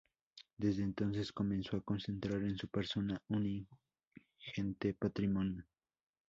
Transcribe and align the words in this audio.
Desde 0.57 0.81
entonces 0.81 1.31
comenzó 1.31 1.77
a 1.77 1.81
concentrar 1.83 2.41
en 2.41 2.57
su 2.57 2.67
persona 2.67 3.21
un 3.29 3.67
ingente 4.39 4.95
patrimonio. 4.95 5.63